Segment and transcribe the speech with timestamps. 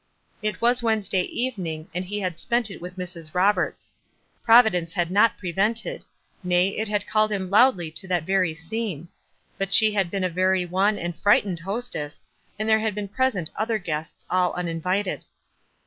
[0.41, 3.35] It was Wednesday evening, and he had spent it with Mrs.
[3.35, 3.93] Roberts.
[4.43, 6.05] Providence had not prevented,—
[6.43, 9.09] nay, it had called him loudly to that very scene;
[9.59, 12.23] but she had been a very wan and frightened hostess,
[12.57, 15.27] and there had been present other guests all un invited.